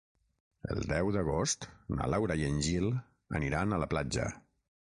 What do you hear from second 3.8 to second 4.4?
la platja.